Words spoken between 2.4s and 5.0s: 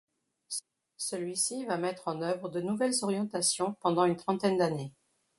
de nouvelles orientations pendant une trentaine d’années.